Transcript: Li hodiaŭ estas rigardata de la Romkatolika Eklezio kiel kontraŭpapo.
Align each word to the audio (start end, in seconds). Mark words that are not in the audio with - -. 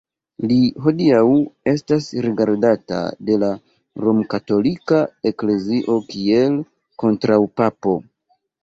Li 0.51 0.55
hodiaŭ 0.85 1.19
estas 1.73 2.07
rigardata 2.27 3.03
de 3.29 3.37
la 3.45 3.51
Romkatolika 4.07 5.03
Eklezio 5.33 6.03
kiel 6.13 6.61
kontraŭpapo. 7.05 7.99